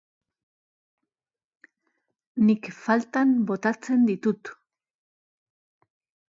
Nik 2.47 2.71
faltan 2.79 3.35
botatzen 3.51 4.09
ditut. 4.09 4.53